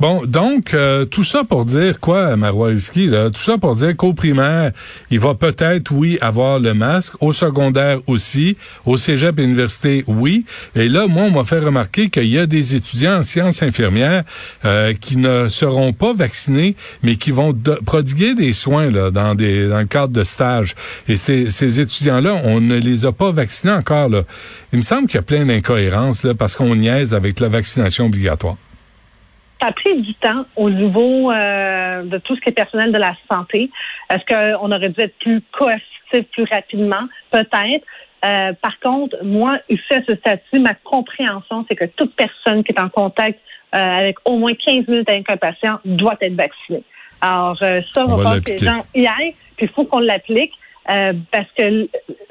Bon, 0.00 0.22
donc, 0.26 0.74
euh, 0.74 1.04
tout 1.04 1.24
ça 1.24 1.44
pour 1.44 1.64
dire 1.64 2.00
quoi, 2.00 2.36
Maroiski, 2.36 3.06
là? 3.06 3.30
Tout 3.30 3.40
ça 3.40 3.58
pour 3.58 3.74
dire 3.76 3.96
qu'au 3.96 4.14
primaire, 4.14 4.72
il 5.10 5.20
va 5.20 5.34
peut-être, 5.34 5.92
oui, 5.92 6.18
avoir 6.20 6.58
le 6.58 6.74
masque. 6.74 7.14
Au 7.20 7.32
secondaire 7.32 8.00
aussi. 8.06 8.56
Au 8.84 8.96
cégep 8.96 9.38
université, 9.38 10.04
oui. 10.06 10.44
Et 10.74 10.88
là, 10.88 11.06
moi, 11.06 11.24
on 11.24 11.30
m'a 11.30 11.44
fait 11.44 11.60
remarquer 11.60 12.10
qu'il 12.10 12.26
y 12.26 12.38
a 12.38 12.46
des 12.46 12.74
étudiants 12.74 13.18
en 13.18 13.22
sciences 13.22 13.62
infirmières 13.62 14.24
euh, 14.64 14.92
qui 14.94 15.16
ne 15.16 15.48
seront 15.48 15.92
pas 15.92 16.12
vaccinés, 16.14 16.74
mais 17.02 17.16
qui 17.16 17.30
vont 17.30 17.56
prodiguer 17.84 18.34
des 18.34 18.52
soins 18.52 18.90
là, 18.90 19.10
dans, 19.10 19.34
des, 19.34 19.68
dans 19.68 19.80
le 19.80 19.86
cadre 19.86 20.12
de 20.12 20.24
stage. 20.24 20.74
Et 21.08 21.16
ces, 21.16 21.50
ces 21.50 21.80
étudiants-là, 21.80 22.40
on 22.44 22.60
ne 22.60 22.76
les 22.76 23.06
a 23.06 23.12
pas 23.12 23.30
vaccinés 23.30 23.72
encore. 23.72 24.10
Il 24.72 24.78
me 24.78 24.82
semble 24.82 25.06
qu'il 25.06 25.16
y 25.16 25.18
a 25.18 25.22
plein 25.22 25.44
d'incohérences 25.44 26.26
parce 26.38 26.56
qu'on 26.56 26.74
niaise 26.74 27.14
avec 27.14 27.38
la 27.40 27.48
vaccination 27.48 28.06
obligatoire 28.06 28.56
ça 29.62 29.68
a 29.68 29.72
pris 29.72 30.02
du 30.02 30.14
temps 30.14 30.44
au 30.56 30.68
niveau 30.70 31.30
euh, 31.30 32.02
de 32.02 32.18
tout 32.18 32.34
ce 32.34 32.40
qui 32.40 32.48
est 32.48 32.52
personnel 32.52 32.90
de 32.90 32.98
la 32.98 33.12
santé. 33.30 33.70
Est-ce 34.10 34.24
qu'on 34.26 34.72
aurait 34.72 34.88
dû 34.88 35.00
être 35.00 35.16
plus 35.18 35.40
coercitif 35.52 36.24
plus 36.32 36.44
rapidement? 36.50 37.06
Peut-être. 37.30 37.86
Euh, 38.24 38.52
par 38.60 38.78
contre, 38.80 39.16
moi, 39.22 39.58
ici 39.68 39.94
à 39.94 40.02
ce 40.06 40.16
statut, 40.16 40.60
ma 40.60 40.74
compréhension, 40.74 41.64
c'est 41.68 41.76
que 41.76 41.84
toute 41.84 42.14
personne 42.16 42.64
qui 42.64 42.72
est 42.72 42.80
en 42.80 42.88
contact 42.88 43.38
euh, 43.74 43.78
avec 43.78 44.16
au 44.24 44.36
moins 44.36 44.52
15 44.52 44.88
minutes 44.88 45.08
avec 45.08 45.30
un 45.30 45.36
patient 45.36 45.78
doit 45.84 46.16
être 46.20 46.34
vaccinée. 46.34 46.84
Alors, 47.20 47.56
ça, 47.58 48.04
on 48.04 48.16
va 48.16 48.40
que 48.40 48.50
les 48.50 48.58
gens 48.58 48.84
y 48.96 49.06
aillent, 49.06 49.36
puis 49.56 49.66
il 49.66 49.68
faut 49.68 49.84
qu'on 49.84 50.00
l'applique. 50.00 50.52
parce 50.86 51.46
que 51.56 51.88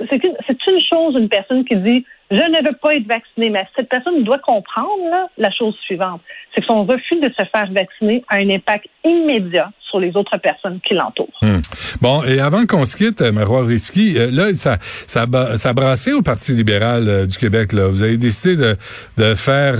c'est 0.09 0.67
une 0.67 0.81
chose, 0.91 1.15
une 1.17 1.29
personne 1.29 1.63
qui 1.63 1.77
dit 1.77 2.05
je 2.31 2.35
ne 2.37 2.63
veux 2.65 2.77
pas 2.81 2.95
être 2.95 3.07
vacciné, 3.07 3.49
mais 3.49 3.67
cette 3.75 3.89
personne 3.89 4.23
doit 4.23 4.39
comprendre 4.39 5.29
la 5.37 5.51
chose 5.51 5.75
suivante, 5.85 6.21
c'est 6.55 6.61
que 6.61 6.67
son 6.67 6.85
refus 6.85 7.19
de 7.19 7.29
se 7.29 7.43
faire 7.53 7.69
vacciner 7.71 8.23
a 8.29 8.37
un 8.37 8.49
impact 8.49 8.87
immédiat 9.03 9.69
sur 9.89 9.99
les 9.99 10.15
autres 10.15 10.37
personnes 10.37 10.79
qui 10.87 10.93
l'entourent. 10.93 11.37
Hmm. 11.41 11.59
Bon, 12.01 12.23
et 12.23 12.39
avant 12.39 12.65
qu'on 12.65 12.85
se 12.85 12.95
quitte, 12.95 13.21
euh, 13.21 13.33
Marois 13.33 13.65
Risky, 13.65 14.17
euh, 14.17 14.31
là, 14.31 14.53
ça, 14.53 14.77
ça, 14.81 15.25
ça 15.57 15.73
brassé 15.73 16.13
au 16.13 16.21
Parti 16.21 16.53
libéral 16.53 17.09
euh, 17.09 17.25
du 17.25 17.37
Québec. 17.37 17.73
Là. 17.73 17.89
Vous 17.89 18.01
avez 18.01 18.15
décidé 18.15 18.55
de, 18.55 18.77
de 19.17 19.35
faire, 19.35 19.75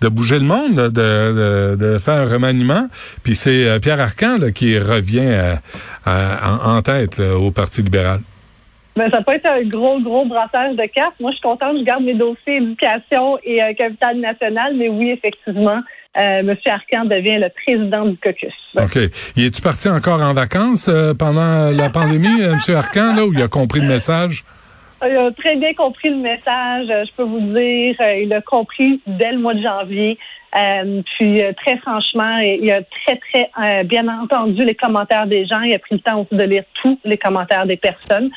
de 0.00 0.08
bouger 0.08 0.38
le 0.38 0.46
monde, 0.46 0.76
de, 0.76 0.88
de, 0.88 1.76
de, 1.76 1.98
faire 1.98 2.14
un 2.14 2.32
remaniement. 2.32 2.88
Puis 3.22 3.34
c'est 3.34 3.78
Pierre 3.80 4.00
Arcan 4.00 4.38
là, 4.38 4.50
qui 4.50 4.78
revient 4.78 5.56
en, 6.06 6.82
tête 6.82 7.20
au 7.20 7.50
Parti 7.50 7.82
libéral. 7.82 8.20
Ben, 8.96 9.10
ça 9.10 9.20
peut 9.20 9.34
être 9.34 9.50
un 9.50 9.62
gros, 9.62 10.00
gros 10.00 10.24
brassage 10.24 10.74
de 10.74 10.86
cartes. 10.86 11.14
Moi, 11.20 11.30
je 11.30 11.36
suis 11.36 11.42
contente, 11.42 11.76
je 11.78 11.84
garde 11.84 12.02
mes 12.02 12.14
dossiers 12.14 12.56
éducation 12.56 13.38
et 13.44 13.62
euh, 13.62 13.74
capital 13.74 14.18
national, 14.18 14.74
mais 14.74 14.88
oui, 14.88 15.10
effectivement, 15.10 15.80
euh, 16.18 16.40
M. 16.40 16.56
Arcan 16.66 17.04
devient 17.04 17.38
le 17.38 17.48
président 17.50 18.06
du 18.06 18.16
caucus. 18.16 18.54
OK. 18.76 18.96
Y 19.36 19.46
es-tu 19.46 19.60
parti 19.60 19.88
encore 19.90 20.22
en 20.22 20.32
vacances 20.32 20.88
euh, 20.88 21.12
pendant 21.12 21.70
la 21.70 21.90
pandémie, 21.90 22.42
euh, 22.42 22.54
M. 22.54 22.74
Arcan, 22.74 23.14
là, 23.14 23.26
où 23.26 23.34
il 23.34 23.42
a 23.42 23.48
compris 23.48 23.80
le 23.80 23.88
message? 23.88 24.42
Il 25.06 25.14
a 25.14 25.30
très 25.32 25.56
bien 25.56 25.74
compris 25.74 26.08
le 26.08 26.16
message, 26.16 26.86
je 26.86 27.10
peux 27.14 27.22
vous 27.22 27.40
dire. 27.54 27.94
Il 28.18 28.32
a 28.32 28.40
compris 28.40 29.02
dès 29.06 29.32
le 29.32 29.38
mois 29.38 29.52
de 29.52 29.60
janvier. 29.60 30.18
Euh, 30.56 31.02
puis 31.16 31.42
euh, 31.42 31.52
très 31.64 31.76
franchement, 31.78 32.38
il 32.38 32.70
a 32.70 32.80
très 32.82 33.18
très 33.30 33.50
euh, 33.62 33.82
bien 33.82 34.06
entendu 34.08 34.64
les 34.64 34.74
commentaires 34.74 35.26
des 35.26 35.46
gens. 35.46 35.60
Il 35.60 35.74
a 35.74 35.78
pris 35.78 35.96
le 35.96 36.00
temps 36.00 36.20
aussi 36.20 36.34
de 36.34 36.44
lire 36.44 36.64
tous 36.82 36.98
les 37.04 37.18
commentaires 37.18 37.66
des 37.66 37.76
personnes. 37.76 38.30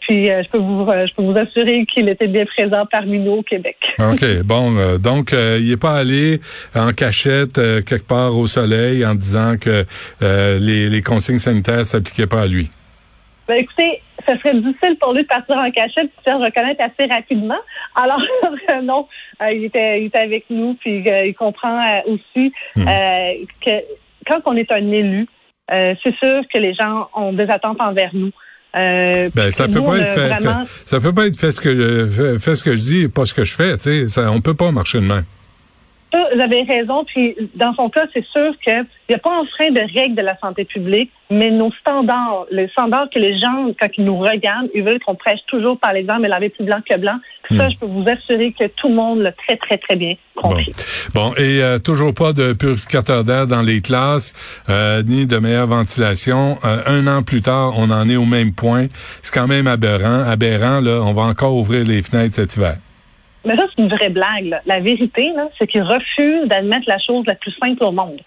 puis 0.00 0.26
je 0.26 0.48
peux 0.50 0.58
vous 0.58 0.86
je 0.90 1.14
peux 1.14 1.22
vous 1.22 1.36
assurer 1.36 1.84
qu'il 1.86 2.08
était 2.08 2.28
bien 2.28 2.44
présent 2.46 2.86
parmi 2.90 3.18
nous 3.18 3.32
au 3.32 3.42
Québec. 3.42 3.76
Ok, 3.98 4.42
bon, 4.44 4.96
donc 4.98 5.32
il 5.32 5.70
est 5.70 5.80
pas 5.80 5.96
allé 5.98 6.40
en 6.74 6.92
cachette 6.92 7.54
quelque 7.54 8.06
part 8.06 8.36
au 8.36 8.46
soleil 8.46 9.04
en 9.04 9.14
disant 9.14 9.56
que 9.60 9.84
les, 10.20 10.88
les 10.88 11.02
consignes 11.02 11.38
sanitaires 11.38 11.84
s'appliquaient 11.84 12.26
pas 12.26 12.42
à 12.42 12.46
lui. 12.46 12.70
Ben, 13.50 13.58
écoutez, 13.58 14.00
ce 14.28 14.38
serait 14.38 14.54
difficile 14.54 14.96
pour 15.00 15.12
lui 15.12 15.24
de 15.24 15.26
partir 15.26 15.56
en 15.56 15.68
cachette 15.72 16.04
et 16.04 16.30
de 16.30 16.36
se 16.36 16.44
reconnaître 16.44 16.80
assez 16.80 17.12
rapidement. 17.12 17.58
Alors, 17.96 18.22
non, 18.84 19.08
euh, 19.42 19.50
il, 19.50 19.64
était, 19.64 20.00
il 20.00 20.06
était 20.06 20.20
avec 20.20 20.44
nous, 20.50 20.74
puis 20.74 21.02
euh, 21.10 21.26
il 21.26 21.34
comprend 21.34 21.76
euh, 21.84 22.12
aussi 22.12 22.52
hmm. 22.76 22.84
que 23.66 23.72
quand 24.28 24.40
on 24.44 24.56
est 24.56 24.70
un 24.70 24.92
élu, 24.92 25.26
c'est 25.68 26.14
sûr 26.22 26.42
que 26.54 26.58
les 26.58 26.74
gens 26.74 27.08
ont 27.12 27.32
des 27.32 27.50
attentes 27.50 27.80
envers 27.80 28.10
nous. 28.12 28.30
Euh, 28.76 29.30
ben, 29.34 29.50
ça 29.50 29.66
peut 29.66 29.82
pas 29.82 29.96
être 29.96 30.14
fait, 30.14 30.68
ça 30.86 31.00
peut 31.00 31.12
pas 31.12 31.26
être 31.26 31.36
fait 31.36 31.50
ce 31.50 31.60
que 31.60 32.06
je, 32.06 32.38
fait 32.38 32.54
ce 32.54 32.62
que 32.62 32.76
je 32.76 32.80
dis 32.80 33.00
et 33.02 33.08
pas 33.08 33.26
ce 33.26 33.34
que 33.34 33.42
je 33.42 33.56
fais, 33.56 33.76
tu 33.78 33.82
sais, 33.82 34.08
ça, 34.08 34.30
on 34.30 34.40
peut 34.40 34.54
pas 34.54 34.70
marcher 34.70 34.98
de 34.98 35.06
main. 35.06 35.24
Vous 36.12 36.40
avez 36.40 36.62
raison. 36.62 37.04
Puis, 37.04 37.36
dans 37.54 37.74
son 37.74 37.88
cas, 37.88 38.06
c'est 38.12 38.24
sûr 38.26 38.52
qu'il 38.64 38.84
n'y 39.08 39.14
a 39.14 39.18
pas 39.18 39.30
un 39.30 39.44
frein 39.46 39.70
de 39.70 39.80
règles 39.98 40.16
de 40.16 40.22
la 40.22 40.36
santé 40.38 40.64
publique, 40.64 41.10
mais 41.30 41.50
nos 41.50 41.70
standards, 41.72 42.46
les 42.50 42.68
standards 42.68 43.08
que 43.14 43.20
les 43.20 43.38
gens, 43.38 43.72
quand 43.80 43.88
ils 43.96 44.04
nous 44.04 44.18
regardent, 44.18 44.68
ils 44.74 44.82
veulent 44.82 44.98
qu'on 45.00 45.14
prêche 45.14 45.40
toujours 45.46 45.78
par 45.78 45.92
l'exemple 45.92 46.24
et 46.24 46.28
laver 46.28 46.48
plus 46.48 46.64
blanc 46.64 46.80
que 46.88 46.96
blanc. 46.96 47.16
Ça, 47.48 47.66
hmm. 47.66 47.70
je 47.70 47.78
peux 47.78 47.86
vous 47.86 48.04
assurer 48.08 48.52
que 48.52 48.66
tout 48.66 48.88
le 48.88 48.94
monde 48.94 49.20
l'a 49.20 49.32
très, 49.32 49.56
très, 49.56 49.78
très 49.78 49.96
bien 49.96 50.14
compris. 50.34 50.72
Bon, 51.14 51.32
et 51.36 51.62
euh, 51.62 51.78
toujours 51.78 52.14
pas 52.14 52.32
de 52.32 52.52
purificateur 52.52 53.24
d'air 53.24 53.46
dans 53.46 53.62
les 53.62 53.80
classes, 53.80 54.32
euh, 54.68 55.02
ni 55.02 55.26
de 55.26 55.36
meilleure 55.38 55.66
ventilation. 55.66 56.58
Euh, 56.64 56.82
un 56.86 57.06
an 57.06 57.22
plus 57.22 57.42
tard, 57.42 57.74
on 57.76 57.90
en 57.90 58.08
est 58.08 58.16
au 58.16 58.24
même 58.24 58.52
point. 58.52 58.86
C'est 59.22 59.34
quand 59.34 59.46
même 59.46 59.66
aberrant. 59.66 60.24
Aberrant, 60.28 60.80
là, 60.80 61.00
on 61.02 61.12
va 61.12 61.22
encore 61.22 61.54
ouvrir 61.54 61.84
les 61.84 62.02
fenêtres 62.02 62.34
cet 62.34 62.56
hiver. 62.56 62.76
Mais 63.44 63.56
ça, 63.56 63.64
c'est 63.68 63.82
une 63.82 63.88
vraie 63.88 64.10
blague. 64.10 64.60
La 64.66 64.80
vérité, 64.80 65.32
c'est 65.58 65.66
qu'ils 65.66 65.82
refusent 65.82 66.46
d'admettre 66.48 66.84
la 66.86 66.98
chose 66.98 67.24
la 67.26 67.34
plus 67.34 67.52
simple 67.62 67.84
au 67.84 67.92
monde. 67.92 68.20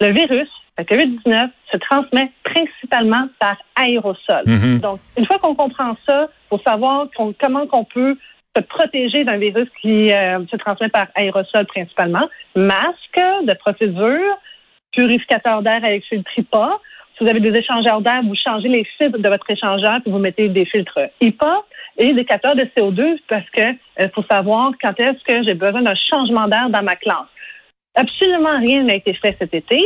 Le 0.00 0.12
virus, 0.12 0.48
la 0.78 0.84
COVID-19, 0.84 1.48
se 1.70 1.76
transmet 1.76 2.30
principalement 2.42 3.28
par 3.38 3.56
aérosol. 3.76 4.44
Mm-hmm. 4.46 4.80
Donc, 4.80 5.00
une 5.16 5.26
fois 5.26 5.38
qu'on 5.38 5.54
comprend 5.54 5.96
ça, 6.08 6.28
faut 6.50 6.60
savoir 6.66 7.06
comment 7.40 7.66
qu'on 7.66 7.84
peut 7.84 8.16
se 8.56 8.62
protéger 8.62 9.24
d'un 9.24 9.36
virus 9.36 9.68
qui 9.80 10.12
euh, 10.12 10.44
se 10.50 10.56
transmet 10.56 10.88
par 10.88 11.06
aérosol 11.14 11.66
principalement. 11.66 12.28
Masque 12.54 13.20
de 13.42 13.54
procédure, 13.54 14.38
purificateur 14.92 15.62
d'air 15.62 15.84
avec 15.84 16.04
filtre 16.04 16.30
IPA. 16.36 16.80
Si 17.16 17.22
vous 17.22 17.30
avez 17.30 17.40
des 17.40 17.56
échangeurs 17.56 18.00
d'air, 18.00 18.22
vous 18.24 18.34
changez 18.34 18.68
les 18.68 18.84
filtres 18.98 19.18
de 19.18 19.28
votre 19.28 19.48
échangeur 19.48 20.00
puis 20.02 20.10
vous 20.10 20.18
mettez 20.18 20.48
des 20.48 20.64
filtres 20.64 20.98
IPA 21.20 21.62
et 21.98 22.12
des 22.12 22.24
capteurs 22.24 22.56
de 22.56 22.64
CO2 22.76 23.18
parce 23.28 23.48
que 23.50 23.60
euh, 24.00 24.08
faut 24.14 24.24
savoir 24.28 24.72
quand 24.82 24.98
est-ce 24.98 25.22
que 25.24 25.44
j'ai 25.44 25.54
besoin 25.54 25.82
d'un 25.82 25.94
changement 25.94 26.48
d'air 26.48 26.68
dans 26.70 26.82
ma 26.82 26.96
classe. 26.96 27.28
Absolument 27.94 28.58
rien 28.58 28.82
n'a 28.82 28.96
été 28.96 29.14
fait 29.14 29.36
cet 29.38 29.54
été. 29.54 29.80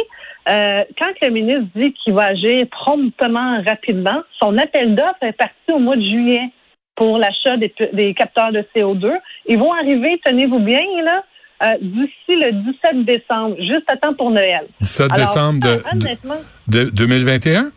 Euh, 0.49 0.85
quand 0.99 1.13
le 1.21 1.31
ministre 1.31 1.67
dit 1.75 1.93
qu'il 1.93 2.15
va 2.15 2.29
agir 2.29 2.67
promptement, 2.71 3.63
rapidement, 3.63 4.23
son 4.41 4.57
appel 4.57 4.95
d'offres 4.95 5.23
est 5.23 5.33
parti 5.33 5.71
au 5.71 5.79
mois 5.79 5.97
de 5.97 6.03
juillet 6.03 6.51
pour 6.95 7.19
l'achat 7.19 7.57
des, 7.57 8.15
capteurs 8.15 8.51
de 8.51 8.65
CO2. 8.75 9.13
Ils 9.47 9.59
vont 9.59 9.73
arriver, 9.73 10.21
tenez-vous 10.25 10.59
bien, 10.59 10.83
là, 11.05 11.23
euh, 11.63 11.67
d'ici 11.81 12.39
le 12.39 12.53
17 12.53 13.05
décembre, 13.05 13.57
juste 13.59 13.85
à 13.89 13.97
temps 13.97 14.15
pour 14.15 14.31
Noël. 14.31 14.67
17 14.81 15.13
décembre 15.13 15.61
de, 15.61 16.85
de 16.85 16.91
2021? 16.91 17.71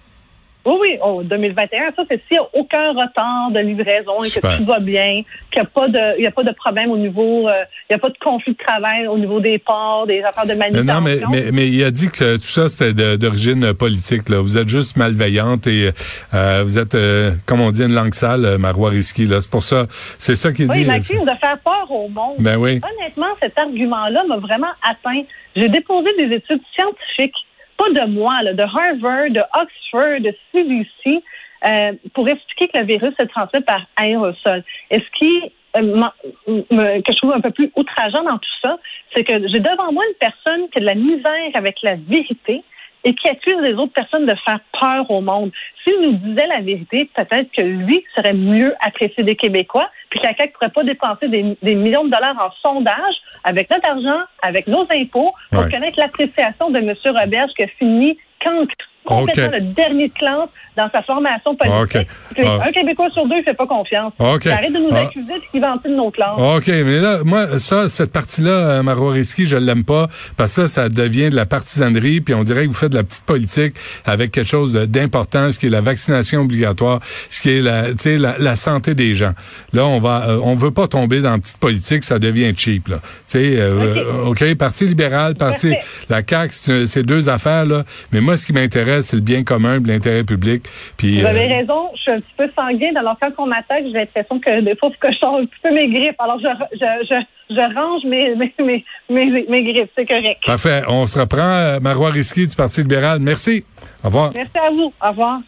Oui, 0.64 0.76
oui, 0.80 0.98
oh, 1.04 1.24
2021, 1.24 1.92
ça, 1.96 2.04
c'est 2.08 2.22
s'il 2.28 2.38
n'y 2.38 2.38
a 2.38 2.48
aucun 2.54 2.92
retard 2.92 3.50
de 3.52 3.60
livraison 3.60 4.24
et 4.24 4.30
que 4.30 4.58
tout 4.58 4.66
va 4.66 4.80
bien, 4.80 5.24
qu'il 5.52 5.60
n'y 5.60 5.62
a 5.62 5.66
pas 5.66 5.88
de, 5.88 6.20
il 6.20 6.24
y 6.24 6.28
a 6.28 6.32
pas 6.32 6.44
de 6.44 6.52
problème 6.52 6.92
au 6.92 6.98
niveau, 6.98 7.50
euh, 7.50 7.64
il 7.90 7.94
n'y 7.94 7.96
a 7.96 8.00
pas 8.00 8.10
de 8.10 8.18
conflit 8.24 8.54
de 8.54 8.58
travail 8.58 9.08
au 9.08 9.18
niveau 9.18 9.40
des 9.40 9.58
ports, 9.58 10.06
des 10.06 10.22
affaires 10.22 10.46
de 10.46 10.54
manutention. 10.54 10.94
Non, 10.94 11.02
mais, 11.02 11.20
mais, 11.32 11.52
mais, 11.52 11.68
il 11.68 11.84
a 11.84 11.90
dit 11.90 12.10
que 12.10 12.36
tout 12.36 12.44
ça, 12.44 12.70
c'était 12.70 13.18
d'origine 13.18 13.74
politique, 13.74 14.30
là. 14.30 14.40
Vous 14.40 14.60
êtes 14.60 14.70
juste 14.70 14.98
malveillante 14.98 15.66
et, 15.66 15.90
euh, 16.36 16.62
vous 16.64 16.78
êtes, 16.78 16.94
euh, 16.94 17.32
comme 17.48 17.62
on 17.62 17.72
dit, 17.72 17.84
une 17.84 17.96
langue 17.96 18.14
sale, 18.14 18.58
Marois 18.60 18.92
Risky, 18.92 19.26
là. 19.26 19.42
C'est 19.42 19.52
pour 19.52 19.64
ça, 19.64 19.88
c'est 19.90 20.36
ça 20.36 20.52
qu'il 20.52 20.68
dit. 20.68 20.82
Oui, 20.82 20.86
Maxime, 20.86 21.22
de 21.22 21.38
faire 21.40 21.58
peur 21.66 21.90
au 21.90 22.08
monde. 22.08 22.36
Ben 22.38 22.58
oui. 22.58 22.80
Honnêtement, 22.98 23.34
cet 23.40 23.58
argument-là 23.58 24.26
m'a 24.28 24.38
vraiment 24.38 24.72
atteint. 24.88 25.24
J'ai 25.56 25.70
déposé 25.70 26.10
des 26.20 26.36
études 26.36 26.62
scientifiques 26.76 27.36
pas 27.82 27.90
de 27.90 28.06
moi, 28.08 28.44
de 28.44 28.62
Harvard, 28.62 29.32
de 29.32 29.42
Oxford, 29.60 30.22
de 30.22 30.36
CDC, 30.52 31.24
euh, 31.66 31.94
pour 32.14 32.28
expliquer 32.28 32.68
que 32.68 32.78
le 32.80 32.86
virus 32.86 33.14
se 33.20 33.24
transmet 33.24 33.62
par 33.62 33.82
aérosol. 33.96 34.64
Et 34.90 35.00
ce 35.00 35.20
qui 35.20 35.52
euh, 35.76 36.04
que 36.48 37.12
je 37.12 37.18
trouve 37.18 37.32
un 37.34 37.40
peu 37.40 37.52
plus 37.52 37.72
outrageant 37.76 38.24
dans 38.24 38.38
tout 38.38 38.58
ça, 38.62 38.78
c'est 39.16 39.24
que 39.24 39.34
j'ai 39.48 39.60
devant 39.60 39.92
moi 39.94 40.04
une 40.06 40.18
personne 40.20 40.70
qui 40.70 40.80
a 40.80 40.82
de 40.82 40.86
la 40.86 40.96
misère 40.96 41.52
avec 41.54 41.78
la 41.82 41.96
vérité 41.96 42.64
et 43.04 43.14
qui 43.16 43.28
accuse 43.30 43.58
les 43.62 43.74
autres 43.74 43.94
personnes 43.94 44.26
de 44.26 44.36
faire 44.46 44.60
peur 44.80 45.10
au 45.10 45.22
monde. 45.22 45.52
S'il 45.84 46.00
nous 46.02 46.14
disait 46.14 46.48
la 46.48 46.62
vérité, 46.62 47.10
peut-être 47.16 47.50
que 47.56 47.62
lui 47.62 48.04
serait 48.16 48.34
mieux 48.34 48.74
apprécié 48.82 49.24
des 49.24 49.36
Québécois, 49.36 49.90
puis 50.10 50.20
que 50.20 50.28
la 50.28 50.36
CAQ 50.36 50.48
ne 50.48 50.54
pourrait 50.54 50.70
pas 50.70 50.84
dépenser 50.84 51.28
des, 51.28 51.76
millions 51.76 52.06
de 52.06 52.12
dollars 52.12 52.38
en 52.40 52.52
sondage 52.62 53.16
avec 53.44 53.70
notre 53.70 53.90
argent, 53.90 54.24
avec 54.42 54.68
nos 54.68 54.86
impôts, 54.92 55.34
pour 55.52 55.70
connaître 55.70 56.00
l'appréciation 56.00 56.70
de 56.70 56.80
M. 56.80 56.94
Roberge 57.06 57.52
qui 57.58 57.64
a 57.64 57.68
fini 57.80 58.18
quand 58.44 58.68
complètement 59.06 59.52
le 59.52 59.62
dernier 59.74 60.10
classe 60.10 60.50
dans 60.78 60.90
sa 60.92 61.02
formation 61.02 61.56
politique. 61.56 62.08
Ah. 62.38 62.60
Un 62.66 62.72
Québécois 62.72 63.10
sur 63.12 63.28
deux 63.28 63.38
ne 63.38 63.44
fait 63.44 63.54
pas 63.54 63.68
confiance. 63.68 64.14
Arrête 64.20 64.74
de 64.74 64.80
nous 64.80 64.90
ah. 64.92 65.02
accuser 65.02 65.34
de 65.34 65.52
qu'il 65.52 65.62
de 65.62 65.96
nos 65.96 66.12
classes. 66.12 66.40
OK, 66.40 66.68
mais 66.68 67.00
là, 67.00 67.20
moi, 67.26 67.60
ça, 67.60 67.90
cette 67.90 68.12
partie-là, 68.12 68.52
euh, 68.52 68.84
Marois 68.84 69.14
Risky, 69.14 69.46
je 69.46 69.58
l'aime 69.58 69.84
pas, 69.84 70.08
parce 70.38 70.56
que 70.56 70.68
ça, 70.68 70.84
ça 70.84 70.90
devient 70.90 71.30
de 71.30 71.36
la 71.36 71.46
partisanerie, 71.46 72.22
puis 72.22 72.34
on 72.34 72.44
dirait 72.44 72.64
que 72.64 72.68
vous 72.68 72.74
faites 72.74 72.92
de 72.92 72.98
la 72.98 73.04
petite 73.04 73.26
politique 73.26 73.76
avec 74.06 74.32
quelque 74.32 74.48
chose 74.48 74.74
d'important, 74.74 75.52
ce 75.52 75.60
qui 75.60 75.68
est 75.68 75.70
la 75.70 75.82
vaccination 75.82 76.42
obligatoire, 76.42 77.00
ce 77.30 77.42
qui 77.42 77.58
est 77.58 77.62
la, 77.62 77.88
la, 78.06 78.36
la 78.38 78.56
santé 78.56 78.96
des 78.96 79.16
gens. 79.16 79.34
Là, 79.74 79.86
on 79.86 80.00
va, 80.00 80.24
euh, 80.30 80.40
on 80.44 80.56
veut 80.56 80.72
pas 80.72 80.88
tomber 80.88 81.22
dans 81.22 81.32
la 81.32 81.40
petite 81.40 81.60
politique, 81.60 82.04
ça 82.04 82.20
devient 82.20 82.54
cheap, 82.56 82.88
là. 82.88 83.00
Euh, 83.36 84.26
OK, 84.26 84.56
Parti 84.56 84.88
libéral, 84.88 85.36
Parti, 85.36 85.74
la 86.10 86.22
CAQ, 86.28 86.86
c'est 86.86 87.04
deux 87.04 87.30
affaires, 87.30 87.66
là. 87.66 87.84
Mais 88.12 88.22
moi, 88.22 88.38
ce 88.38 88.46
qui 88.46 88.54
m'intéresse, 88.54 88.91
c'est 89.02 89.18
le 89.18 89.22
bien 89.22 89.44
commun, 89.44 89.80
l'intérêt 89.86 90.24
public. 90.24 90.64
Puis, 90.98 91.22
Vous 91.22 91.26
avez 91.26 91.46
euh, 91.52 91.58
raison, 91.60 91.90
je 91.96 92.02
suis 92.02 92.12
un 92.12 92.20
petit 92.20 92.34
peu 92.38 92.48
sanguine. 92.60 92.98
Alors, 92.98 93.16
quand 93.22 93.32
on 93.38 93.46
m'attaque, 93.46 93.84
j'ai 93.86 93.94
l'impression 93.94 94.40
que 94.40 94.62
des 94.62 94.76
fois, 94.76 94.90
que 95.00 95.12
je 95.12 95.18
change 95.20 95.44
un 95.44 95.46
petit 95.46 95.60
peu 95.64 95.74
mes 95.74 95.88
griffes. 95.88 96.16
Alors, 96.20 96.40
je, 96.40 96.48
je, 96.74 97.06
je, 97.10 97.56
je 97.56 97.76
range 97.76 98.04
mes, 98.06 98.36
mes, 98.36 98.54
mes, 98.60 98.86
mes, 99.10 99.46
mes 99.48 99.74
griffes. 99.74 99.90
C'est 99.98 100.06
correct. 100.06 100.42
Parfait. 100.46 100.82
On 100.88 101.06
se 101.08 101.20
reprend. 101.20 101.40
Euh, 101.42 101.80
Marois 101.80 102.10
Risky 102.10 102.48
du 102.48 102.56
Parti 102.56 102.82
libéral. 102.82 103.20
Merci. 103.20 103.64
Au 104.04 104.08
revoir. 104.08 104.32
Merci 104.34 104.58
à 104.58 104.72
vous. 104.72 104.94
Au 105.02 105.10
revoir. 105.10 105.42